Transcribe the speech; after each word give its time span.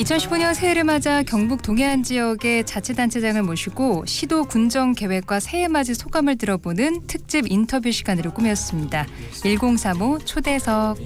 2015년 0.00 0.54
새해를 0.54 0.84
맞아 0.84 1.22
경북 1.22 1.60
동해안 1.60 2.02
지역의 2.02 2.64
자치단체장을 2.64 3.42
모시고 3.42 4.06
시도 4.06 4.44
군정 4.44 4.94
계획과 4.94 5.40
새해 5.40 5.68
맞이 5.68 5.94
소감을 5.94 6.38
들어보는 6.38 7.06
특집 7.06 7.50
인터뷰 7.50 7.92
시간으로 7.92 8.32
꾸몄습니다. 8.32 9.06
1035 9.42 10.20
초대석. 10.24 10.96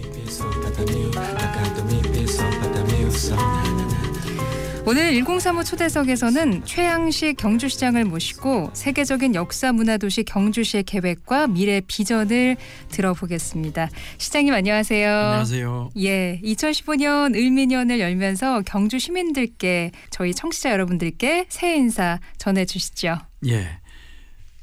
오늘 4.87 5.14
1035 5.14 5.64
초대석에서는 5.64 6.66
최양식 6.66 7.39
경주시장을 7.39 8.05
모시고 8.05 8.71
세계적인 8.75 9.34
역사 9.34 9.73
문화 9.73 9.97
도시 9.97 10.24
경주시의 10.24 10.83
계획과 10.83 11.47
미래 11.47 11.80
비전을 11.80 12.59
들어보겠습니다. 12.91 13.88
시장님 14.19 14.52
안녕하세요. 14.52 15.10
안녕하세요. 15.10 15.91
예, 15.97 16.38
2015년 16.45 17.34
을미년을 17.34 17.98
열면서 17.98 18.60
경주 18.66 18.98
시민들께 18.98 19.91
저희 20.10 20.34
청취자 20.34 20.70
여러분들께 20.73 21.46
새해 21.48 21.77
인사 21.77 22.21
전해 22.37 22.66
주시죠. 22.66 23.16
예. 23.46 23.79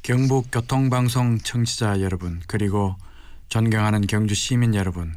경북 0.02 0.52
교통방송 0.52 1.38
청취자 1.38 2.00
여러분 2.00 2.40
그리고 2.46 2.94
존경하는 3.48 4.06
경주 4.06 4.36
시민 4.36 4.76
여러분 4.76 5.16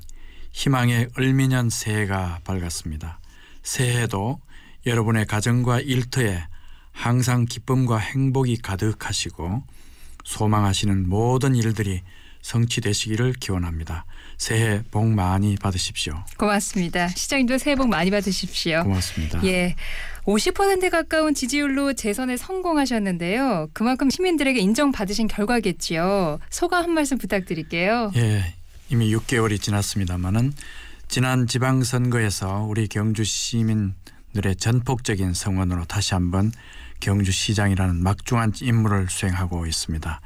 희망의 0.52 1.10
을미년 1.20 1.70
새해가 1.70 2.40
밝았습니다. 2.44 3.20
새해도 3.62 4.40
여러분의 4.86 5.26
가정과 5.26 5.82
일터에 5.82 6.44
항상 6.92 7.46
기쁨과 7.46 7.98
행복이 7.98 8.58
가득하시고 8.58 9.64
소망하시는 10.24 11.10
모든 11.10 11.56
일들이 11.56 12.02
성취되시기를 12.42 13.34
기원합니다. 13.34 14.06
새해 14.38 14.84
복 14.92 15.08
많이 15.08 15.56
받으십시오. 15.56 16.24
고맙습니다. 16.38 17.08
시장님도 17.08 17.58
새해 17.58 17.76
복 17.76 17.90
많이 17.90 18.12
받으십시오. 18.12 18.84
고맙습니다. 18.84 19.44
예. 19.46 19.76
50% 20.26 20.90
가까운 20.90 21.34
지지율로 21.34 21.94
재선에 21.94 22.38
성공하셨는데요. 22.38 23.70
그만큼 23.74 24.10
시민들에게 24.10 24.60
인정받으신 24.60 25.28
결과겠지요. 25.28 26.40
소감 26.50 26.84
한 26.84 26.92
말씀 26.94 27.18
부탁드릴게요. 27.18 28.12
예. 28.16 28.54
이미 28.90 29.14
6개월이 29.16 29.60
지났습니다마는 29.60 30.54
지난 31.08 31.48
지방선거에서 31.48 32.66
우리 32.68 32.88
경주 32.88 33.24
시민 33.24 33.94
들의 34.36 34.58
전폭적인 34.58 35.34
성원으로 35.34 35.86
다시 35.86 36.14
한번 36.14 36.52
경주시장이라는 37.00 38.04
막중한 38.04 38.52
임무를 38.62 39.08
수행하고 39.10 39.66
있습니다. 39.66 40.20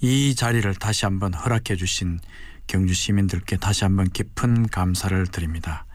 이 0.00 0.34
자리를 0.34 0.74
다시 0.74 1.04
한번 1.04 1.32
허락해 1.32 1.76
주신 1.76 2.18
경주 2.66 2.92
시민들께 2.92 3.56
다시 3.56 3.84
한번 3.84 4.10
깊은 4.10 4.66
감사를 4.66 5.26
드립니다. 5.28 5.86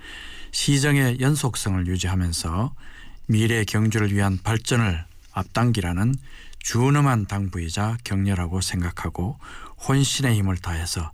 시정의 0.52 1.20
연속성을 1.20 1.88
유지하면서 1.88 2.74
미래 3.28 3.66
경주를 3.66 4.14
위한 4.14 4.40
발전을 4.42 5.04
앞당기라는 5.34 6.16
준엄한 6.60 7.26
당부이자 7.28 7.98
격려라고 8.06 8.62
생각하고 8.62 9.38
혼신의 9.88 10.38
힘을 10.38 10.56
다해서 10.56 11.12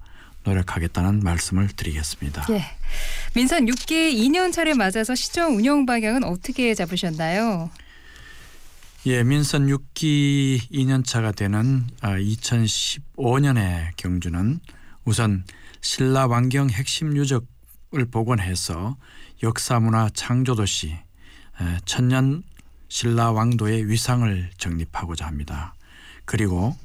노력하겠다는 0.48 1.20
말씀을 1.20 1.68
드리겠습니다. 1.68 2.46
예. 2.52 2.64
민선 3.36 3.66
6기 3.66 4.16
2년 4.16 4.54
차를 4.54 4.76
맞아서 4.76 5.14
시정 5.14 5.58
운영 5.58 5.86
방향은 5.86 6.24
어떻게 6.24 6.74
잡으셨나요? 6.74 7.70
예, 9.08 9.24
민선 9.24 9.68
6기 9.68 10.72
2년 10.72 11.06
차가 11.06 11.32
되는 11.32 11.86
2015년의 12.02 13.90
경주는 13.98 14.60
우선 15.06 15.44
신라 15.82 16.28
왕경 16.28 16.70
핵심 16.70 17.16
유적을 17.16 18.06
복원해서 18.10 18.98
역사문화 19.44 20.10
창조도시 20.14 20.98
천년 21.86 22.44
신라 22.90 23.32
왕도의 23.32 23.90
위상을 23.90 24.50
정립하고자 24.58 25.26
합니다. 25.26 25.76
그리고 26.26 26.76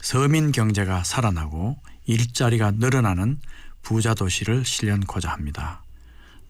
서민 0.00 0.52
경제가 0.52 1.04
살아나고 1.04 1.76
일자리가 2.10 2.72
늘어나는 2.72 3.38
부자 3.82 4.14
도시를 4.14 4.64
실현코자 4.64 5.30
합니다. 5.30 5.84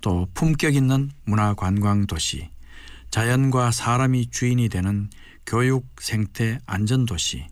또 0.00 0.26
품격 0.32 0.74
있는 0.74 1.10
문화 1.24 1.52
관광 1.52 2.06
도시, 2.06 2.48
자연과 3.10 3.70
사람이 3.70 4.30
주인이 4.30 4.68
되는 4.70 5.10
교육 5.44 5.86
생태 6.00 6.58
안전 6.64 7.04
도시, 7.04 7.46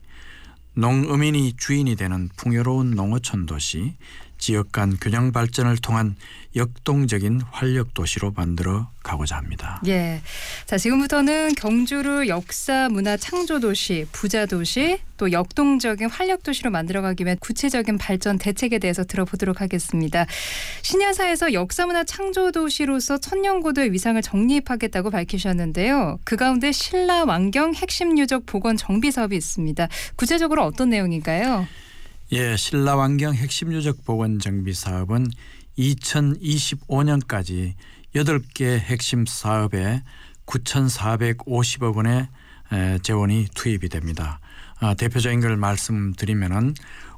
농어민이 0.75 1.57
주인이 1.59 1.97
되는 1.97 2.31
풍요로운 2.37 2.93
농어촌 2.93 3.45
도시, 3.45 3.97
지역 4.39 4.73
간 4.73 4.97
균형 5.01 5.33
발전을 5.33 5.77
통한 5.79 6.17
역동적인 6.57 7.43
활력 7.51 7.95
도시로 7.95 8.33
만들어 8.35 8.91
가고자 9.03 9.37
합니다. 9.37 9.81
예. 9.87 10.21
자, 10.67 10.79
지금부터는 10.79 11.55
경주를 11.55 12.29
역사 12.29 12.89
문화 12.89 13.17
창조 13.17 13.61
도시, 13.61 14.07
부자 14.13 14.47
도시, 14.47 14.99
또 15.17 15.33
역동적인 15.33 16.09
활력 16.09 16.43
도시로 16.43 16.71
만들어 16.71 17.03
가기 17.03 17.25
위한 17.25 17.37
구체적인 17.39 17.99
발전 17.99 18.39
대책에 18.39 18.79
대해서 18.79 19.05
들어보도록 19.05 19.61
하겠습니다. 19.61 20.27
신야사에서 20.83 21.53
역사 21.53 21.87
문화 21.87 22.05
창조 22.05 22.51
도시로서 22.53 23.19
천년고도의 23.19 23.93
위상을 23.93 24.21
정립하겠다고 24.23 25.11
밝히셨는데요. 25.11 26.19
그 26.25 26.37
가운데 26.37 26.73
신라 26.73 27.25
왕경 27.25 27.75
핵심 27.75 28.19
유적 28.19 28.47
복원 28.47 28.77
정비 28.77 29.11
사업이 29.11 29.37
있습니다. 29.37 29.89
구체적으로 30.17 30.65
어떤 30.65 30.91
내용인가요? 30.91 31.67
예, 32.31 32.57
신라환경 32.59 33.33
핵심 33.35 33.73
유적 33.73 34.05
복원 34.05 34.39
정비 34.39 34.75
사업은 34.75 35.29
2025년까지 35.79 37.73
8개 38.15 38.79
핵심 38.79 39.25
사업에 39.25 40.03
9,450억 40.45 41.97
원의 41.97 42.29
재원이 43.03 43.47
투입이 43.55 43.89
됩니다. 43.89 44.41
아, 44.79 44.93
대표적인 44.93 45.41
걸 45.41 45.57
말씀드리면은 45.57 46.75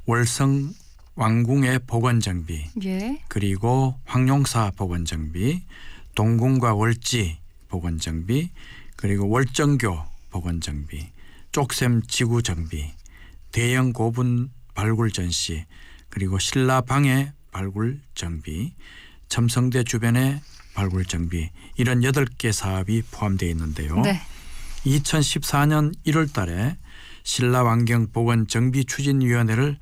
월성 0.07 0.73
왕궁의 1.17 1.81
복원 1.89 2.21
정비, 2.21 2.67
예. 2.85 3.21
그리고 3.27 3.97
황룡사 4.05 4.71
복원 4.77 5.05
정비, 5.05 5.65
동궁과 6.15 6.75
월지 6.75 7.39
복원 7.69 7.99
정비, 7.99 8.53
그리고 8.95 9.29
월정교 9.29 10.05
복원 10.31 10.61
정비, 10.61 11.09
쪽샘 11.51 12.03
지구 12.03 12.45
정비, 12.45 12.93
대형 13.51 13.93
고분 13.93 14.51
발굴 14.81 15.11
전시 15.11 15.67
그리고 16.09 16.39
신라방의 16.39 17.33
발굴 17.53 18.01
정비 18.15 18.73
첨성대 19.29 19.85
주변의 19.85 20.41
발굴 20.73 21.05
정비 21.05 21.51
이런 21.77 22.03
여덟 22.03 22.25
개 22.25 22.51
사업이 22.51 23.03
포함되어 23.11 23.51
있는데요. 23.51 24.01
네. 24.01 24.23
2014년 24.87 25.93
1월 26.07 26.33
달에 26.33 26.79
신라 27.25 27.67
환경 27.67 28.07
보건 28.11 28.47
정비 28.47 28.87
추진 28.87 29.21
위원회를 29.21 29.77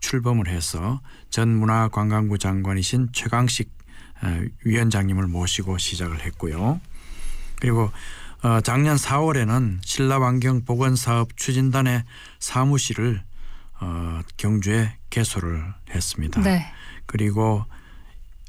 출범을 0.00 0.48
해서 0.48 1.02
전 1.28 1.50
문화관광부 1.50 2.38
장관이신 2.38 3.08
최강식 3.12 3.70
어, 4.22 4.40
위원장님을 4.64 5.26
모시고 5.26 5.76
시작을 5.76 6.22
했고요. 6.22 6.80
그리고 7.56 7.90
어, 8.42 8.62
작년 8.62 8.96
4월에는 8.96 9.80
신라 9.84 10.22
환경 10.22 10.64
보건 10.64 10.96
사업 10.96 11.36
추진단의 11.36 12.04
사무실을 12.38 13.27
어, 13.80 14.20
경주에 14.36 14.96
개소를 15.10 15.64
했습니다. 15.90 16.40
네. 16.40 16.66
그리고 17.06 17.64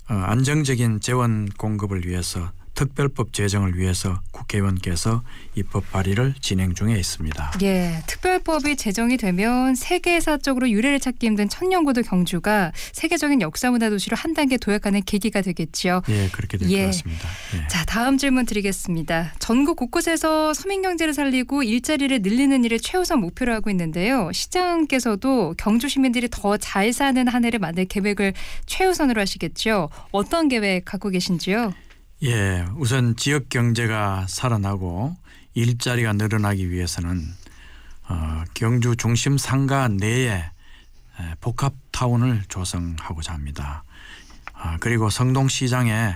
어, 0.09 0.13
안정적인 0.13 1.01
재원 1.01 1.49
공급을 1.49 2.05
위해서 2.05 2.51
특별법 2.79 3.33
제정을 3.33 3.77
위해서 3.77 4.21
국회의원께서 4.31 5.21
입법 5.55 5.91
발의를 5.91 6.33
진행 6.39 6.73
중에 6.73 6.95
있습니다. 6.97 7.51
예, 7.61 8.01
특별법이 8.07 8.77
제정이 8.77 9.17
되면 9.17 9.75
세계사적으로 9.75 10.69
유래를 10.69 11.01
찾기 11.01 11.27
힘든 11.27 11.49
천년고도 11.49 12.03
경주가 12.03 12.71
세계적인 12.93 13.41
역사문화 13.41 13.89
도시로 13.89 14.15
한 14.15 14.33
단계 14.33 14.55
도약하는 14.55 15.01
계기가 15.03 15.41
되겠지요. 15.41 16.03
예, 16.07 16.29
그렇게 16.29 16.57
될것 16.57 16.71
예. 16.71 16.85
같습니다. 16.85 17.27
예. 17.55 17.67
자, 17.67 17.83
다음 17.83 18.17
질문 18.17 18.45
드리겠습니다. 18.45 19.33
전국 19.39 19.75
곳곳에서 19.75 20.53
서민 20.53 20.81
경제를 20.81 21.13
살리고 21.13 21.63
일자리를 21.63 22.21
늘리는 22.21 22.63
일을 22.63 22.79
최우선 22.79 23.19
목표로 23.19 23.53
하고 23.53 23.69
있는데요. 23.71 24.31
시장께서도 24.31 25.55
경주 25.57 25.89
시민들이 25.89 26.29
더 26.31 26.55
잘 26.57 26.93
사는 26.93 27.27
한 27.27 27.43
해를 27.43 27.59
만들 27.59 27.83
계획을 27.83 28.33
최우선으로 28.67 29.19
하시겠죠. 29.19 29.89
어떤 30.11 30.47
계획 30.47 30.85
갖고 30.85 31.09
계신지요? 31.09 31.73
예, 32.23 32.65
우선 32.75 33.15
지역 33.15 33.47
경제가 33.47 34.25
살아나고 34.27 35.15
일자리가 35.53 36.13
늘어나기 36.13 36.69
위해서는 36.69 37.25
어, 38.09 38.43
경주 38.53 38.97
중심 38.97 39.37
상가 39.37 39.87
내에 39.87 40.43
복합 41.39 41.73
타운을 41.91 42.43
조성하고자 42.49 43.33
합니다. 43.33 43.83
아, 44.53 44.77
그리고 44.81 45.09
성동시장에 45.09 46.15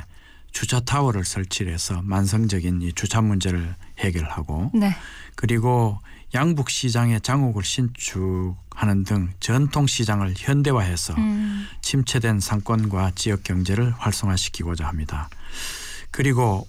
주차 0.52 0.82
타워를 0.82 1.24
설치해서 1.24 2.02
만성적인 2.04 2.82
이 2.82 2.94
주차 2.94 3.22
문제를 3.22 3.74
해결하고 4.00 4.72
네. 4.74 4.94
그리고 5.36 6.00
양북 6.34 6.70
시장에 6.70 7.20
장옥을 7.20 7.64
신축하는 7.64 9.04
등 9.06 9.32
전통 9.40 9.88
시장을 9.88 10.34
현대화해서 10.38 11.14
음. 11.16 11.68
침체된 11.82 12.40
상권과 12.40 13.12
지역 13.16 13.44
경제를 13.44 13.94
활성화시키고자 13.98 14.88
합니다. 14.88 15.30
그리고 16.14 16.68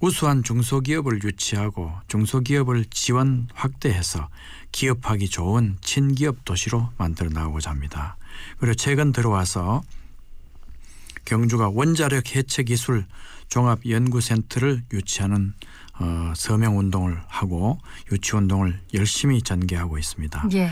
우수한 0.00 0.44
중소기업을 0.44 1.24
유치하고 1.24 1.92
중소기업을 2.06 2.84
지원 2.90 3.48
확대해서 3.52 4.28
기업하기 4.70 5.28
좋은 5.28 5.76
친기업 5.80 6.44
도시로 6.44 6.90
만들어 6.96 7.28
나가고자 7.28 7.70
합니다. 7.70 8.16
그리고 8.58 8.74
최근 8.74 9.12
들어와서 9.12 9.82
경주가 11.24 11.70
원자력 11.70 12.36
해체 12.36 12.62
기술 12.62 13.04
종합 13.48 13.80
연구센터를 13.84 14.84
유치하는 14.92 15.54
어, 15.98 16.32
서명 16.36 16.78
운동을 16.78 17.20
하고 17.26 17.80
유치 18.12 18.36
운동을 18.36 18.80
열심히 18.94 19.42
전개하고 19.42 19.98
있습니다. 19.98 20.48
예. 20.54 20.70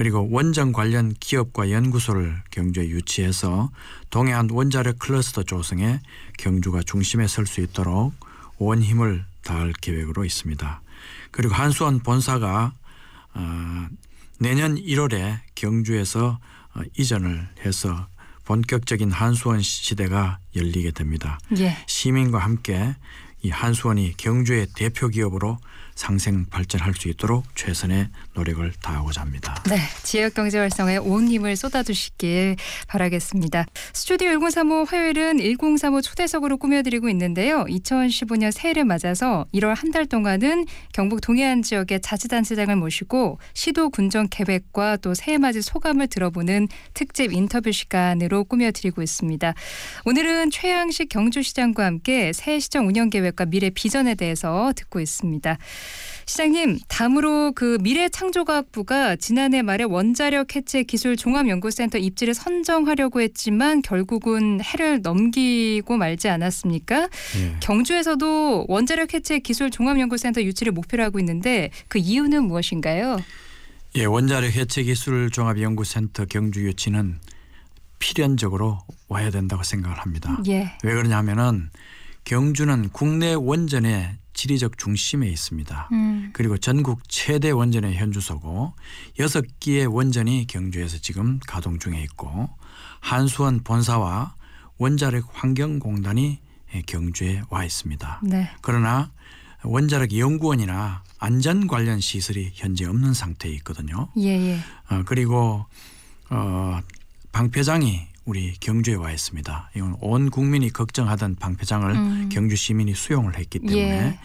그리고 0.00 0.26
원전 0.30 0.72
관련 0.72 1.12
기업과 1.12 1.70
연구소를 1.70 2.42
경주에 2.50 2.88
유치해서 2.88 3.70
동해안 4.08 4.48
원자력 4.50 4.98
클러스터 4.98 5.42
조성에 5.42 6.00
경주가 6.38 6.82
중심에 6.82 7.26
설 7.26 7.44
수 7.44 7.60
있도록 7.60 8.14
온 8.56 8.80
힘을 8.80 9.26
다할 9.44 9.74
계획으로 9.78 10.24
있습니다. 10.24 10.80
그리고 11.32 11.54
한수원 11.54 11.98
본사가 11.98 12.72
어, 13.34 13.88
내년 14.38 14.76
1월에 14.76 15.40
경주에서 15.54 16.38
어, 16.74 16.80
이전을 16.96 17.50
해서 17.66 18.08
본격적인 18.46 19.10
한수원 19.10 19.60
시대가 19.60 20.38
열리게 20.56 20.92
됩니다. 20.92 21.38
예. 21.58 21.76
시민과 21.86 22.38
함께 22.38 22.96
이 23.42 23.50
한수원이 23.50 24.14
경주의 24.16 24.66
대표 24.74 25.08
기업으로 25.08 25.58
상생 26.04 26.46
발전할 26.46 26.94
수 26.94 27.08
있도록 27.08 27.44
최선의 27.54 28.08
노력을 28.32 28.72
다하고자 28.80 29.20
합니다. 29.20 29.62
네, 29.68 29.76
지역 30.02 30.32
경제 30.32 30.58
활성화에 30.58 30.96
온 30.96 31.28
힘을 31.28 31.56
쏟아주시길 31.56 32.56
바라겠습니다. 32.88 33.66
스튜디오 33.92 34.30
1035 34.30 34.84
화요일은 34.84 35.40
1035 35.40 36.00
초대석으로 36.00 36.56
꾸며드리고 36.56 37.10
있는데요. 37.10 37.64
2015년 37.66 38.50
새해를 38.50 38.86
맞아서 38.86 39.44
1월 39.52 39.74
한 39.76 39.90
달 39.90 40.06
동안은 40.06 40.66
경북 40.92 41.20
동해안 41.20 41.62
지역의 41.62 42.00
자치단체장을 42.00 42.74
모시고 42.76 43.40
시도 43.54 43.90
군정 43.90 44.28
계획과 44.30 44.98
또 44.98 45.14
새해 45.14 45.36
맞이 45.36 45.62
소감을 45.62 46.06
들어보는 46.06 46.68
특집 46.94 47.32
인터뷰 47.32 47.72
시간으로 47.72 48.44
꾸며드리고 48.44 49.02
있습니다. 49.02 49.52
오늘은 50.04 50.52
최양식 50.52 51.08
경주시장과 51.08 51.84
함께 51.84 52.32
새해 52.32 52.60
시정 52.60 52.86
운영 52.86 53.10
계획과 53.10 53.46
미래 53.46 53.68
비전에 53.70 54.14
대해서 54.14 54.72
듣고 54.76 55.00
있습니다. 55.00 55.58
시장님, 56.26 56.78
다음으로 56.86 57.52
그 57.52 57.78
미래창조과학부가 57.80 59.16
지난해 59.16 59.62
말에 59.62 59.84
원자력 59.84 60.54
해체 60.54 60.84
기술 60.84 61.16
종합연구센터 61.16 61.98
입지를 61.98 62.34
선정하려고 62.34 63.20
했지만 63.20 63.82
결국은 63.82 64.60
해를 64.62 65.00
넘기고 65.02 65.96
말지 65.96 66.28
않았습니까? 66.28 67.08
예. 67.38 67.56
경주에서도 67.60 68.66
원자력 68.68 69.14
해체 69.14 69.40
기술 69.40 69.70
종합연구센터 69.70 70.42
유치를 70.42 70.72
목표로 70.72 71.02
하고 71.02 71.18
있는데 71.18 71.70
그 71.88 71.98
이유는 71.98 72.44
무엇인가요? 72.44 73.18
예, 73.96 74.04
원자력 74.04 74.54
해체 74.54 74.84
기술 74.84 75.30
종합 75.30 75.60
연구센터 75.60 76.26
경주 76.26 76.64
유치는 76.64 77.18
필연적으로 77.98 78.78
와야 79.08 79.30
된다고 79.30 79.62
생각을 79.64 79.98
합니다. 79.98 80.38
예. 80.46 80.72
왜 80.84 80.94
그러냐면은 80.94 81.70
경주는 82.24 82.90
국내 82.90 83.34
원전의 83.34 84.19
지리적 84.40 84.78
중심에 84.78 85.28
있습니다. 85.28 85.88
음. 85.92 86.30
그리고 86.32 86.56
전국 86.56 87.06
최대 87.08 87.50
원전의 87.50 87.96
현주소고 87.96 88.72
여섯 89.18 89.44
기의 89.60 89.84
원전이 89.84 90.46
경주에서 90.46 90.96
지금 90.96 91.38
가동 91.46 91.78
중에 91.78 92.00
있고 92.04 92.48
한수원 93.00 93.62
본사와 93.62 94.34
원자력 94.78 95.28
환경공단이 95.30 96.38
경주에 96.86 97.42
와 97.50 97.64
있습니다. 97.64 98.20
네. 98.24 98.50
그러나 98.62 99.10
원자력 99.62 100.16
연구원이나 100.16 101.02
안전 101.18 101.66
관련 101.66 102.00
시설이 102.00 102.52
현재 102.54 102.86
없는 102.86 103.12
상태에 103.12 103.52
있거든요. 103.56 104.08
예, 104.16 104.28
예. 104.28 104.58
어, 104.88 105.02
그리고 105.04 105.66
어, 106.30 106.80
방패장이 107.32 108.08
우리 108.30 108.52
경주에 108.60 108.94
와 108.94 109.10
있습니다. 109.10 109.70
이건 109.74 109.96
온 110.00 110.30
국민이 110.30 110.70
걱정하던 110.70 111.34
방패장을 111.34 111.90
음. 111.96 112.28
경주 112.30 112.54
시민이 112.54 112.94
수용을 112.94 113.36
했기 113.36 113.58
때문에 113.58 113.80
예. 113.80 114.18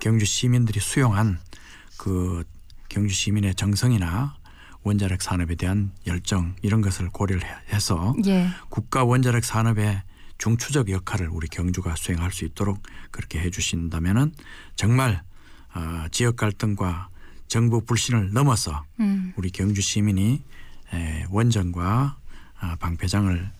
경주 0.00 0.24
시민들이 0.24 0.80
수용한 0.80 1.38
그 1.96 2.42
경주 2.88 3.14
시민의 3.14 3.54
정성이나 3.54 4.34
원자력 4.82 5.22
산업에 5.22 5.54
대한 5.54 5.92
열정 6.08 6.56
이런 6.62 6.80
것을 6.80 7.08
고려를 7.10 7.44
해- 7.44 7.54
해서 7.72 8.16
예. 8.26 8.48
국가 8.68 9.04
원자력 9.04 9.44
산업의 9.44 10.02
중추적 10.38 10.90
역할을 10.90 11.28
우리 11.28 11.46
경주가 11.46 11.94
수행할 11.94 12.32
수 12.32 12.44
있도록 12.44 12.82
그렇게 13.12 13.38
해주신다면은 13.38 14.32
정말 14.74 15.22
어, 15.72 16.06
지역 16.10 16.34
갈등과 16.34 17.10
정부 17.46 17.84
불신을 17.84 18.32
넘어서 18.32 18.84
음. 18.98 19.32
우리 19.36 19.50
경주 19.50 19.80
시민이 19.82 20.42
에, 20.94 21.24
원전과 21.30 21.82
아, 21.84 22.16
방폐장을 22.78 23.50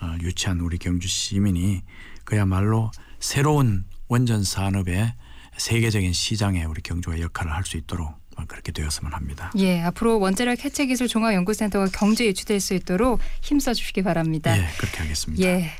어, 0.00 0.14
유치한 0.20 0.60
우리 0.60 0.78
경주 0.78 1.08
시민이 1.08 1.82
그야말로 2.24 2.90
새로운 3.20 3.84
원전 4.08 4.44
산업의 4.44 5.12
세계적인 5.56 6.12
시장에 6.12 6.64
우리 6.64 6.82
경주가 6.82 7.20
역할을 7.20 7.52
할 7.52 7.64
수 7.64 7.76
있도록 7.76 8.08
어, 8.36 8.44
그렇게 8.46 8.70
되었으면 8.70 9.12
합니다. 9.12 9.50
예, 9.56 9.80
앞으로 9.82 10.20
원자력 10.20 10.64
해체 10.64 10.86
기술 10.86 11.08
종합 11.08 11.34
연구센터가 11.34 11.86
경주에 11.86 12.28
유치될 12.28 12.60
수 12.60 12.74
있도록 12.74 13.20
힘써 13.42 13.74
주시기 13.74 14.02
바랍니다. 14.02 14.56
예, 14.56 14.68
그렇게 14.78 14.98
하겠습니다. 14.98 15.42
예. 15.44 15.70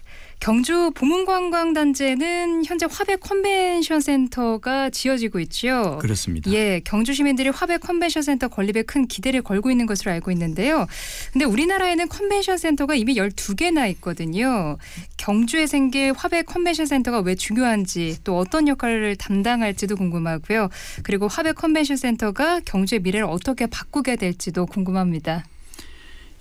경주 0.40 0.92
보문관광단지에는 0.94 2.64
현재 2.64 2.86
화백 2.88 3.20
컨벤션 3.20 4.00
센터가 4.00 4.90
지어지고 4.90 5.40
있죠. 5.40 5.98
그렇습니다. 6.00 6.50
예, 6.52 6.80
경주 6.84 7.12
시민들이 7.12 7.48
화백 7.48 7.80
컨벤션 7.80 8.22
센터 8.22 8.48
건립에 8.48 8.82
큰 8.82 9.06
기대를 9.06 9.42
걸고 9.42 9.70
있는 9.70 9.86
것으로 9.86 10.12
알고 10.12 10.30
있는데요. 10.30 10.86
근데 11.32 11.44
우리나라에는 11.44 12.08
컨벤션 12.08 12.56
센터가 12.56 12.94
이미 12.94 13.16
12개나 13.16 13.90
있거든요. 13.92 14.78
경주에 15.16 15.66
생길 15.66 16.12
화백 16.16 16.46
컨벤션 16.46 16.86
센터가 16.86 17.20
왜 17.20 17.34
중요한지 17.34 18.18
또 18.22 18.38
어떤 18.38 18.68
역할을 18.68 19.16
담당할지도 19.16 19.96
궁금하고요. 19.96 20.68
그리고 21.02 21.26
화백 21.26 21.56
컨벤션 21.56 21.96
센터가 21.96 22.60
경주의 22.64 23.00
미래를 23.00 23.26
어떻게 23.26 23.66
바꾸게 23.66 24.16
될지도 24.16 24.66
궁금합니다. 24.66 25.44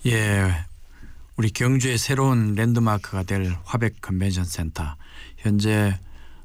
예, 0.05 0.51
우리 1.38 1.51
경주의 1.51 2.00
새로운 2.00 2.56
랜드마크가 2.56 3.22
될 3.22 3.56
화백 3.63 4.01
컨벤션 4.01 4.44
센터 4.44 4.96
현재 5.38 6.00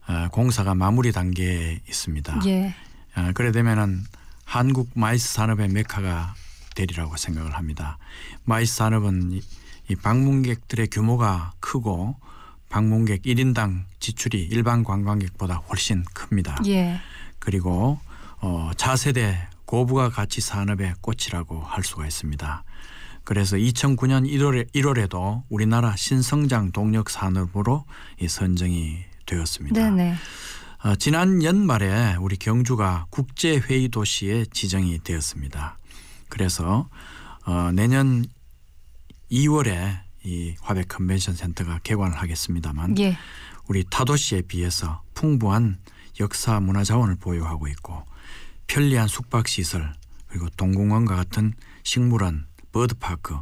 어, 0.07 0.29
공사가 0.31 0.75
마무리 0.75 1.13
단계에 1.13 1.81
있습니다. 1.89 2.43
예. 2.45 2.75
어, 3.17 3.31
그래 3.35 3.53
되면은 3.53 4.05
한국 4.45 4.91
MICE 4.95 5.33
산업의 5.33 5.69
메카가 5.69 6.35
되리라고 6.75 7.17
생각을 7.17 7.55
합니다. 7.55 7.97
MICE 8.45 8.77
산업은 8.77 9.33
이, 9.33 9.43
이 9.89 9.97
방문객들의 9.97 10.89
규모가 10.89 11.55
크고 11.61 12.17
방문객 12.69 13.23
1인당 13.23 13.85
지출이 13.99 14.43
일반 14.43 14.85
관광객보다 14.85 15.55
훨씬 15.55 16.05
큽니다. 16.13 16.59
예. 16.67 17.01
그리고 17.39 17.99
어, 18.43 18.73
차세대 18.77 19.49
고부가 19.65 20.11
가치 20.11 20.43
산업의 20.43 20.97
꽃이라고 21.01 21.63
할 21.63 21.83
수가 21.83 22.07
있습니다. 22.07 22.65
그래서 23.25 23.57
2009년 23.57 24.29
1월에 24.29 24.73
1월에도 24.73 25.43
우리나라 25.49 25.95
신성장 25.97 26.73
동력 26.73 27.11
산업으로 27.11 27.85
이 28.21 28.29
선정이 28.29 28.99
되었습니다. 29.27 29.81
네네. 29.81 30.15
어, 30.85 30.97
지난 30.97 31.43
연말에 31.43 32.17
우리 32.21 32.37
경주가 32.37 33.07
국제 33.11 33.57
회의 33.57 33.89
도시에 33.89 34.47
지정이 34.47 34.99
되었습니다. 35.05 35.79
그래서 36.29 36.89
어, 37.47 37.71
내년 37.73 38.25
2월에 39.31 40.01
이 40.25 40.55
화백 40.61 40.89
컨벤션 40.89 41.35
센터가 41.35 41.81
개관을 41.83 42.17
하겠습니다만 42.17 42.99
예. 42.99 43.17
우리 43.69 43.85
타도시에 43.89 44.43
비해서 44.43 45.03
풍부한 45.15 45.79
역사 46.21 46.61
문화 46.61 46.85
자원을 46.85 47.17
보유하고 47.17 47.69
있고 47.69 48.05
편리한 48.67 49.09
숙박 49.09 49.49
시설 49.49 49.93
그리고 50.27 50.49
동공원과 50.51 51.15
같은 51.15 51.53
식물원, 51.83 52.47
버드파크, 52.73 53.39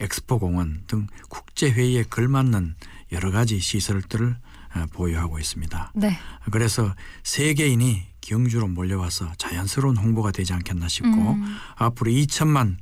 엑스포 0.00 0.38
공원 0.38 0.82
등 0.86 1.06
국제 1.28 1.70
회의에 1.70 2.02
걸맞는 2.02 2.74
여러 3.12 3.30
가지 3.30 3.58
시설들을 3.60 4.36
어, 4.76 4.86
보유하고 4.92 5.38
있습니다. 5.38 5.92
네. 5.94 6.18
그래서 6.50 6.94
세계인이 7.22 8.02
경주로 8.20 8.66
몰려와서 8.66 9.32
자연스러운 9.38 9.96
홍보가 9.96 10.32
되지 10.32 10.52
않겠나 10.52 10.88
싶고 10.88 11.08
음. 11.08 11.56
앞으로 11.76 12.10
2천만 12.10 12.76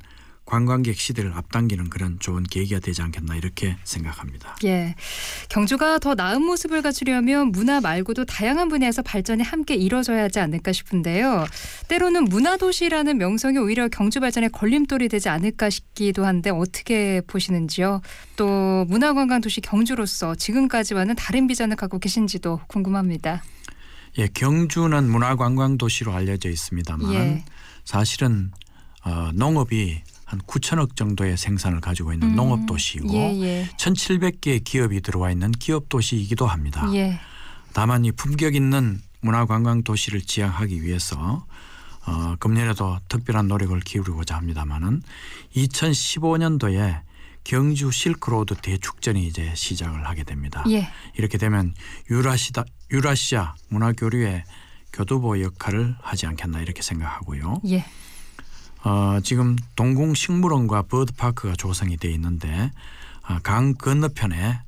관광객 0.53 0.99
시대를 0.99 1.33
앞당기는 1.33 1.89
그런 1.89 2.19
좋은 2.21 2.43
계기가 2.43 2.79
되지 2.79 3.01
않겠나 3.01 3.37
이렇게 3.37 3.79
생각합니다. 3.85 4.55
예. 4.65 4.95
경주가 5.49 5.99
더 5.99 6.15
나은 6.15 6.43
모습을 6.43 6.83
갖추려면 6.83 7.53
문화 7.53 7.81
말고도 7.81 8.27
다양한 8.27 8.69
분야에서 8.69 9.01
발전이 9.01 9.43
함께 9.43 9.75
이뤄져야 9.77 10.25
하지 10.25 10.41
않을까 10.41 10.73
싶은데요. 10.73 11.47
때로는 11.89 12.25
문화 12.25 12.59
도시라는 12.59 13.17
명성이 13.17 13.57
오히려 13.57 13.89
경주 13.89 14.21
발전에 14.21 14.49
걸림돌이 14.49 15.09
되지 15.09 15.31
않을까 15.31 15.71
싶기도 15.71 16.27
한데 16.27 16.51
어떻게 16.51 17.23
보시는지요? 17.27 18.03
또 18.37 18.85
문화관광 18.91 19.41
도시 19.41 19.63
경주로서 19.63 20.35
지금까지와는 20.35 21.17
다른 21.17 21.47
비전을 21.47 21.77
갖고 21.77 21.99
계신지도 21.99 22.61
궁금합니다. 22.67 23.43
예, 24.19 24.29
경주는 24.29 25.03
문화관광 25.09 25.79
도시로 25.79 26.13
알려져 26.13 26.51
있습니다만 26.51 27.15
예. 27.15 27.45
사실은 27.87 28.51
어, 29.03 29.31
농업이 29.33 30.03
한 30.33 30.41
9천억 30.41 30.97
정도의 30.97 31.37
생산을 31.37 31.83
가지고 31.83 32.15
있는 32.15 32.31
음. 32.31 32.37
농업 32.37 32.65
도시이고 32.65 33.13
예, 33.13 33.39
예. 33.43 33.69
1,700개의 33.77 34.65
기업이 34.65 35.03
들어와 35.03 35.31
있는 35.31 35.53
기업 35.53 35.91
도시이기도 35.91 36.47
합니다. 36.47 36.89
예. 36.95 37.21
다만 37.75 38.07
이 38.07 38.13
품격 38.13 38.55
있는 38.55 39.03
문화관광 39.21 39.83
도시를 39.83 40.23
지향하기 40.23 40.83
위해서 40.83 41.45
어, 42.07 42.37
금년에도 42.41 42.99
특별한 43.11 43.47
노력을 43.47 43.79
기울이고자 43.79 44.35
합니다마는 44.37 45.03
2015년도에 45.55 47.03
경주 47.45 47.91
실크로드 47.91 48.55
대축전이 48.63 49.27
이제 49.27 49.53
시작을 49.55 50.07
하게 50.07 50.25
됩니다. 50.25 50.65
예. 50.71 50.89
이렇게 51.19 51.37
되면 51.37 51.75
유라시다, 52.11 52.65
유라시아 52.91 53.55
문화 53.69 53.93
교류의 53.93 54.45
교두보 54.95 55.43
역할을 55.43 55.95
하지 56.01 56.27
않겠나 56.27 56.63
이렇게 56.63 56.81
생각하고요. 56.81 57.61
예. 57.69 57.85
어, 58.85 59.21
지금 59.23 59.57
동궁식물원과 59.77 60.83
버드파크가 60.83 61.55
조성이 61.57 61.97
돼 61.97 62.11
있는데 62.13 62.71
아, 63.23 63.39
강 63.43 63.75
건너편에 63.75 64.61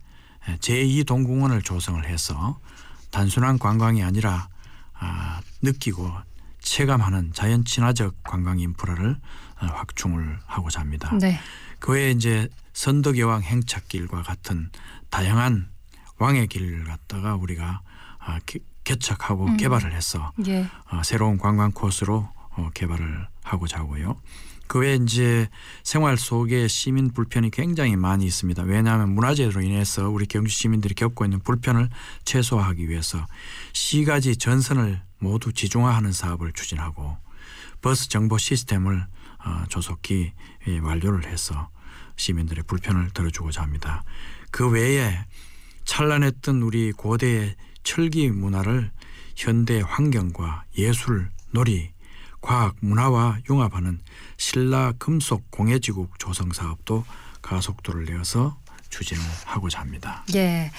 제2 0.60 1.06
동궁원을 1.06 1.62
조성을 1.62 2.04
해서 2.06 2.58
단순한 3.10 3.58
관광이 3.58 4.02
아니라 4.02 4.48
아, 4.98 5.40
느끼고 5.62 6.10
체감하는 6.60 7.32
자연 7.32 7.64
친화적 7.64 8.22
관광 8.22 8.60
인프라를 8.60 9.16
어, 9.60 9.66
확충을 9.66 10.38
하고자 10.46 10.80
합니다. 10.80 11.10
네. 11.20 11.38
그 11.80 11.92
외에 11.92 12.10
이제 12.12 12.48
선덕여왕 12.72 13.42
행착길과 13.42 14.22
같은 14.22 14.70
다양한 15.10 15.68
왕의 16.18 16.46
길을 16.48 16.84
갖다가 16.84 17.34
우리가 17.34 17.80
아, 18.18 18.38
개- 18.46 18.60
개척하고 18.84 19.46
음. 19.46 19.56
개발을 19.56 19.92
해서 19.92 20.32
예. 20.46 20.66
어, 20.90 21.02
새로운 21.02 21.38
관광 21.38 21.72
코스로 21.72 22.28
어, 22.56 22.70
개발을 22.74 23.28
하고자 23.42 23.78
하고요. 23.78 24.20
그 24.66 24.78
외에 24.78 24.96
이제 24.96 25.48
생활 25.82 26.16
속에 26.16 26.68
시민 26.68 27.12
불편이 27.12 27.50
굉장히 27.50 27.96
많이 27.96 28.24
있습니다. 28.24 28.62
왜냐하면 28.62 29.14
문화재로 29.14 29.60
인해서 29.60 30.08
우리 30.08 30.26
경주 30.26 30.54
시민들이 30.54 30.94
겪고 30.94 31.24
있는 31.24 31.40
불편을 31.40 31.90
최소화하기 32.24 32.88
위해서 32.88 33.26
시가지 33.72 34.36
전선을 34.36 35.02
모두 35.18 35.52
지중화하는 35.52 36.12
사업을 36.12 36.52
추진하고 36.52 37.16
버스 37.82 38.08
정보 38.08 38.38
시스템을 38.38 39.06
어, 39.44 39.64
조속히 39.68 40.32
예, 40.66 40.78
완료를 40.78 41.26
해서 41.26 41.68
시민들의 42.16 42.64
불편을 42.66 43.10
덜어주고자 43.10 43.62
합니다. 43.62 44.02
그 44.50 44.68
외에 44.68 45.18
찬란했던 45.84 46.62
우리 46.62 46.92
고대의 46.92 47.56
철기 47.82 48.30
문화를 48.30 48.90
현대 49.36 49.82
환경과 49.84 50.64
예술, 50.78 51.30
놀이, 51.50 51.90
과학, 52.44 52.76
문화와 52.80 53.38
융합하는 53.48 54.00
신라 54.36 54.92
금속 54.98 55.50
공예지국 55.50 56.18
조성 56.18 56.52
사업도 56.52 57.04
가속도를 57.40 58.04
내어서 58.04 58.58
추진을 58.90 59.22
하고자 59.46 59.80
합니다. 59.80 60.24
예. 60.34 60.70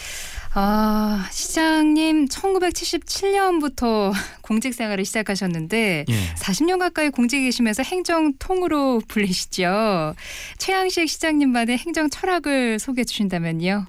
아, 0.54 1.28
시장님 1.32 2.28
1977년부터 2.28 4.14
공직 4.44 4.76
생활을 4.76 5.06
시작하셨는데 5.06 6.06
예. 6.08 6.34
40년 6.36 6.78
가까이 6.78 7.10
공직에 7.10 7.46
계시면서 7.46 7.82
행정통으로 7.82 9.02
불리시죠. 9.08 10.14
최양식 10.60 11.10
시장님만의 11.10 11.80
행정 11.80 12.12
철학을 12.12 12.78
소개해 12.78 13.06
주신다면요. 13.06 13.88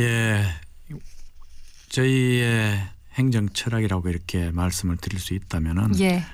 예. 0.00 0.44
저희의 1.88 2.95
행정 3.16 3.48
철학이라고 3.48 4.08
이렇게 4.08 4.50
말씀을 4.50 4.96
드릴 4.96 5.18
수 5.18 5.34
있다면은 5.34 5.98
예. 6.00 6.24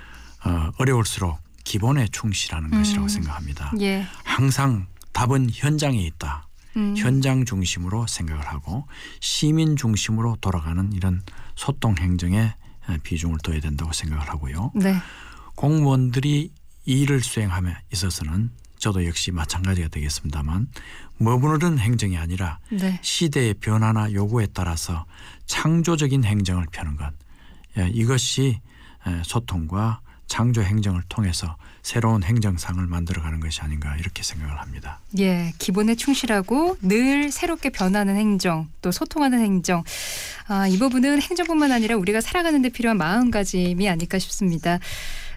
어, 0.45 0.71
어려울수록 0.79 1.39
기본에 1.65 2.09
충실하는 2.09 2.73
음. 2.73 2.79
것이라고 2.79 3.09
생각합니다. 3.09 3.73
예. 3.81 4.07
항상 4.25 4.87
답은 5.13 5.51
현장에 5.53 5.99
있다. 5.99 6.49
음. 6.77 6.95
현장 6.97 7.45
중심으로 7.45 8.07
생각을 8.07 8.47
하고 8.47 8.87
시민 9.21 9.77
중심으로 9.77 10.39
돌아가는 10.41 10.93
이런 10.93 11.23
소통 11.55 11.95
행정에 11.99 12.55
비중을 13.03 13.39
둬야 13.45 13.61
된다고 13.61 13.93
생각을 13.93 14.29
하고요. 14.29 14.73
네. 14.75 14.97
공무원들이 15.55 16.51
이 16.85 17.01
일을 17.03 17.21
수행함에 17.21 17.77
있어서는 17.93 18.51
저도 18.83 19.07
역시 19.07 19.31
마찬가지가 19.31 19.87
되겠습니다만 19.89 20.67
머무르는 21.19 21.79
행정이 21.79 22.19
아니라 22.19 22.59
네. 22.69 22.99
시대의 23.01 23.55
변화나 23.55 24.13
요구에 24.13 24.49
따라서 24.53 25.05
창조적인 25.47 26.25
행정을 26.25 26.67
펴는 26.73 26.97
것 26.97 27.13
예, 27.79 27.89
이것이 27.95 28.59
에, 29.07 29.23
소통과 29.25 30.01
창조 30.27 30.63
행정을 30.63 31.03
통해서 31.09 31.57
새로운 31.83 32.25
행정상을 32.25 32.85
만들어가는 32.85 33.39
것이 33.39 33.61
아닌가 33.61 33.95
이렇게 33.99 34.25
생각을 34.25 34.61
합니다. 34.61 34.99
예, 35.19 35.53
기본에 35.59 35.95
충실하고 35.95 36.77
늘 36.81 37.31
새롭게 37.31 37.71
변하는 37.71 38.17
행정, 38.17 38.69
또 38.81 38.91
소통하는 38.91 39.41
행정. 39.41 39.85
아, 40.49 40.67
이 40.67 40.79
부분은 40.79 41.23
행정뿐만 41.23 41.71
아니라 41.71 41.97
우리가 41.97 42.21
살아가는 42.21 42.61
데 42.63 42.69
필요한 42.69 42.99
마음가짐이 42.99 43.89
아닐까 43.89 44.19
싶습니다. 44.19 44.79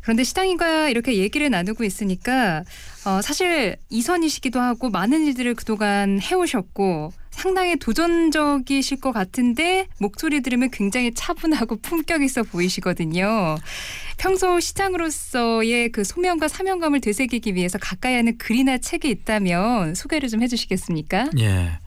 그런데 0.05 0.23
시장님과 0.23 0.89
이렇게 0.89 1.17
얘기를 1.17 1.49
나누고 1.49 1.83
있으니까 1.83 2.63
어, 3.05 3.23
사실 3.23 3.75
이선이시기도 3.89 4.61
하고 4.61 4.91
많은 4.91 5.25
일들을 5.25 5.55
그동안 5.55 6.21
해오셨고 6.21 7.11
상당히 7.31 7.75
도전적이실 7.77 9.01
것 9.01 9.11
같은데 9.11 9.87
목소리 9.97 10.41
들으면 10.41 10.69
굉장히 10.69 11.11
차분하고 11.11 11.77
품격 11.81 12.21
있어 12.21 12.43
보이시거든요. 12.43 13.55
평소 14.17 14.59
시장으로서의 14.59 15.89
그 15.89 16.03
소명과 16.03 16.49
사명감을 16.49 17.01
되새기기 17.01 17.55
위해서 17.55 17.79
가까이 17.79 18.13
하는 18.13 18.37
글이나 18.37 18.77
책이 18.77 19.09
있다면 19.09 19.95
소개를 19.95 20.29
좀 20.29 20.43
해주시겠습니까? 20.43 21.31
예. 21.39 21.79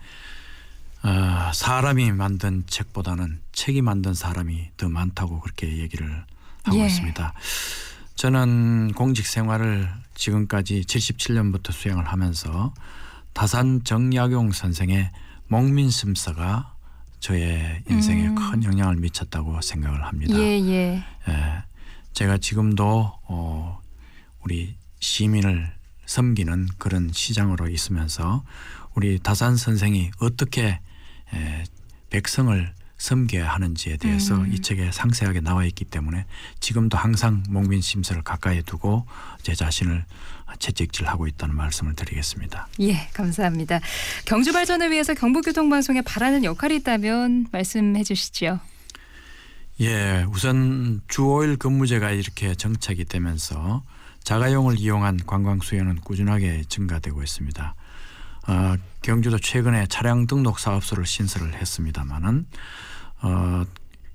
어, 1.03 1.51
사람이 1.53 2.11
만든 2.11 2.65
책보다는 2.67 3.39
책이 3.53 3.81
만든 3.81 4.13
사람이 4.13 4.71
더 4.75 4.89
많다고 4.89 5.39
그렇게 5.39 5.77
얘기를 5.77 6.25
하고 6.63 6.79
예. 6.79 6.85
있습니다. 6.85 7.33
저는 8.19 8.91
공직 8.95 9.25
생활을 9.25 9.89
지금까지 10.13 10.81
77년부터 10.81 11.71
수행을 11.71 12.03
하면서 12.03 12.73
다산 13.31 13.85
정약용 13.85 14.51
선생의 14.51 15.09
목민심서가 15.47 16.75
저의 17.21 17.81
인생에 17.89 18.27
음. 18.27 18.35
큰 18.35 18.63
영향을 18.65 18.97
미쳤다고 18.97 19.61
생각을 19.61 20.03
합니다. 20.03 20.37
예, 20.37 20.59
예. 20.59 21.05
예, 21.29 21.63
제가 22.11 22.39
지금도 22.39 23.09
어, 23.23 23.79
우리 24.43 24.75
시민을 24.99 25.71
섬기는 26.05 26.67
그런 26.77 27.11
시장으로 27.13 27.69
있으면서 27.69 28.43
우리 28.95 29.17
다산 29.19 29.55
선생이 29.55 30.11
어떻게 30.19 30.81
에, 31.33 31.63
백성을 32.09 32.73
섬겨야 32.99 33.49
하는지에 33.49 33.97
대해서 33.97 34.35
음. 34.35 34.51
이 34.53 34.61
책에 34.61 34.91
상세하게 34.91 35.39
나와 35.41 35.65
있기 35.65 35.85
때문에 35.85 36.25
지금도 36.59 36.97
항상 36.97 37.43
목민 37.49 37.81
심서를 37.81 38.21
가까이 38.21 38.61
두고 38.61 39.05
제 39.41 39.55
자신을 39.55 40.05
채찍질하고 40.59 41.27
있다는 41.27 41.55
말씀을 41.55 41.95
드리겠습니다. 41.95 42.67
예, 42.81 43.07
감사합니다. 43.13 43.79
경주 44.25 44.51
발전을 44.51 44.91
위해서 44.91 45.13
경부교통방송에 45.13 46.01
바라는 46.01 46.43
역할이 46.43 46.75
있다면 46.77 47.47
말씀해 47.51 48.03
주시죠. 48.03 48.59
예, 49.81 50.25
우선 50.29 51.01
주 51.07 51.21
5일 51.21 51.57
근무제가 51.57 52.11
이렇게 52.11 52.53
정착이 52.53 53.05
되면서 53.05 53.83
자가용을 54.23 54.77
이용한 54.77 55.21
관광 55.25 55.59
수요는 55.61 56.01
꾸준하게 56.01 56.63
증가되고 56.67 57.23
있습니다. 57.23 57.75
어, 58.49 58.75
경주도 59.03 59.37
최근에 59.37 59.85
차량 59.87 60.25
등록 60.25 60.59
사업소를 60.59 61.05
신설을 61.05 61.53
했습니다마는 61.53 62.47
어, 63.21 63.63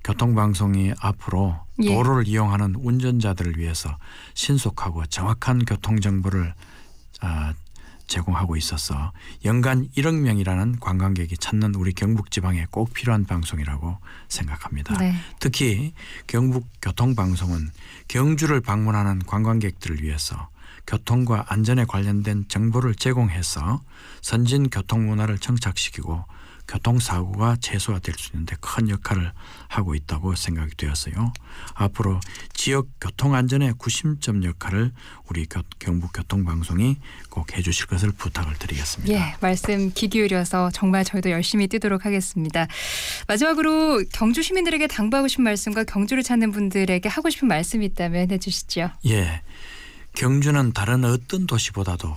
교통방송이 0.03 0.93
앞으로 0.99 1.57
예. 1.81 1.87
도로를 1.87 2.27
이용하는 2.27 2.75
운전자들을 2.75 3.57
위해서 3.57 3.97
신속하고 4.33 5.05
정확한 5.05 5.65
교통 5.65 5.99
정보를 5.99 6.53
아, 7.21 7.53
제공하고 8.07 8.55
있어서 8.57 9.13
연간 9.45 9.87
1억 9.97 10.19
명이라는 10.19 10.79
관광객이 10.79 11.37
찾는 11.37 11.73
우리 11.73 11.93
경북 11.93 12.29
지방에 12.29 12.67
꼭 12.69 12.93
필요한 12.93 13.25
방송이라고 13.25 13.97
생각합니다. 14.27 14.97
네. 14.97 15.15
특히 15.39 15.93
경북 16.27 16.67
교통방송은 16.81 17.69
경주를 18.07 18.61
방문하는 18.61 19.19
관광객들을 19.19 20.03
위해서 20.03 20.49
교통과 20.87 21.45
안전에 21.49 21.85
관련된 21.85 22.45
정보를 22.47 22.95
제공해서 22.95 23.81
선진 24.21 24.69
교통 24.69 25.07
문화를 25.07 25.39
정착시키고 25.39 26.25
교통사고가 26.67 27.57
최소화될 27.59 28.15
수 28.17 28.31
있는데 28.31 28.55
큰 28.59 28.89
역할을 28.89 29.31
하고 29.67 29.95
있다고 29.95 30.35
생각이 30.35 30.75
되었어요. 30.75 31.31
앞으로 31.73 32.19
지역 32.53 32.87
교통안전의 32.99 33.73
구심점 33.77 34.43
역할을 34.43 34.91
우리 35.29 35.45
교, 35.45 35.61
경북교통방송이 35.79 36.97
꼭 37.29 37.55
해주실 37.55 37.85
것을 37.87 38.11
부탁을 38.11 38.55
드리겠습니다. 38.55 39.13
예, 39.13 39.35
말씀 39.41 39.91
귀 39.93 40.07
기울여서 40.07 40.71
정말 40.71 41.03
저희도 41.03 41.29
열심히 41.29 41.67
뛰도록 41.67 42.05
하겠습니다. 42.05 42.67
마지막으로 43.27 44.03
경주 44.11 44.41
시민들에게 44.41 44.87
당부하고 44.87 45.27
싶은 45.27 45.43
말씀과 45.43 45.83
경주를 45.83 46.23
찾는 46.23 46.51
분들에게 46.51 47.07
하고 47.09 47.29
싶은 47.29 47.47
말씀이 47.47 47.85
있다면 47.85 48.31
해주시죠. 48.31 48.89
예, 49.07 49.41
경주는 50.15 50.71
다른 50.71 51.03
어떤 51.03 51.45
도시보다도 51.45 52.15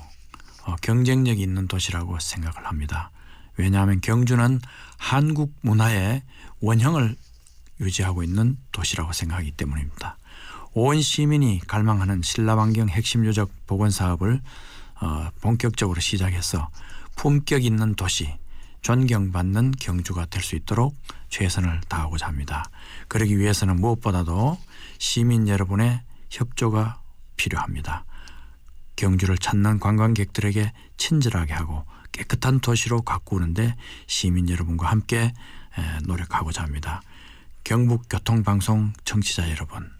어, 0.64 0.76
경쟁력 0.76 1.40
있는 1.40 1.66
도시라고 1.66 2.18
생각을 2.20 2.66
합니다. 2.66 3.10
왜냐하면 3.56 4.00
경주는 4.00 4.60
한국 4.96 5.52
문화의 5.62 6.22
원형을 6.60 7.16
유지하고 7.80 8.22
있는 8.22 8.56
도시라고 8.70 9.12
생각하기 9.12 9.52
때문입니다. 9.52 10.16
온 10.74 11.02
시민이 11.02 11.62
갈망하는 11.66 12.22
신라환경 12.22 12.88
핵심 12.88 13.26
유적 13.26 13.50
복원 13.66 13.90
사업을 13.90 14.40
어, 15.00 15.30
본격적으로 15.40 16.00
시작해서 16.00 16.70
품격 17.16 17.64
있는 17.64 17.96
도시, 17.96 18.32
존경받는 18.82 19.72
경주가 19.72 20.26
될 20.26 20.42
수 20.42 20.54
있도록 20.54 20.94
최선을 21.30 21.80
다하고자 21.88 22.26
합니다. 22.26 22.70
그러기 23.08 23.38
위해서는 23.38 23.80
무엇보다도 23.80 24.56
시민 24.98 25.48
여러분의 25.48 26.00
협조가 26.30 27.00
필요합니다. 27.38 28.04
경주를 28.96 29.38
찾는 29.38 29.80
관광객들에게 29.80 30.72
친절하게 30.98 31.54
하고 31.54 31.86
깨끗한 32.12 32.60
도시로 32.60 33.00
가꾸는데 33.00 33.76
시민 34.06 34.50
여러분과 34.50 34.90
함께 34.90 35.32
노력하고자 36.04 36.62
합니다. 36.62 37.00
경북교통방송 37.64 38.92
청취자 39.04 39.50
여러분 39.50 39.90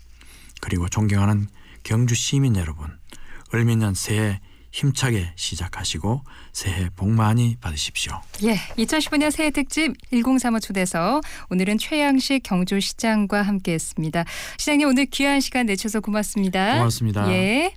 그리고 0.61 0.89
존경하는 0.89 1.49
경주 1.85 2.15
시민 2.15 2.57
여러분 2.57 2.99
을미년 3.55 3.95
새해 3.95 4.41
힘차게 4.71 5.33
시작하시고 5.37 6.23
새해 6.53 6.91
복 6.95 7.11
많이 7.11 7.57
받으십시오. 7.61 8.13
예, 8.45 8.57
2015년 8.77 9.31
새해 9.31 9.51
특집 9.51 9.95
1035 10.11 10.61
초대서 10.61 11.21
오늘은 11.51 11.79
최양식 11.79 12.43
경주시장과 12.43 13.43
함께했습니다. 13.43 14.25
시장님 14.59 14.89
오늘 14.89 15.07
귀한 15.07 15.41
시간 15.41 15.67
내주셔서 15.67 16.01
고맙습니다. 16.01 16.75
고맙습니다. 16.75 17.31
예. 17.33 17.73